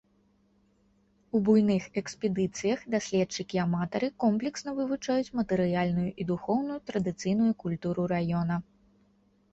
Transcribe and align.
У 1.39 1.41
буйных 1.49 1.83
экспедыцыях 2.01 2.79
даследчыкі-аматары 2.95 4.09
комплексна 4.25 4.69
вывучаюць 4.81 5.33
матэрыяльную 5.41 6.09
і 6.25 6.27
духоўную 6.33 6.79
традыцыйную 6.89 7.51
культуру 7.65 8.01
раёна. 8.15 8.55